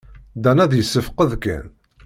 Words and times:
Dan 0.43 0.61
ad 0.63 0.71
yessefqed 0.75 1.31
kan. 1.43 1.65